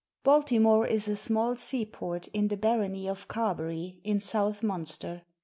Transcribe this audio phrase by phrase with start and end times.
[0.23, 5.21] [Baltimore is a small seaport in the barony of Carbery, in South Munster.